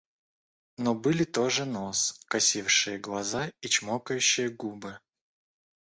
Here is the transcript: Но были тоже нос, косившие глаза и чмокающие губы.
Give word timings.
Но 0.79 0.95
были 0.95 1.25
тоже 1.25 1.65
нос, 1.65 2.21
косившие 2.27 2.97
глаза 2.97 3.51
и 3.61 3.67
чмокающие 3.67 4.49
губы. 4.49 4.99